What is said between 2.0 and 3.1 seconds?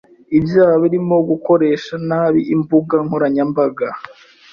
nabi imbuga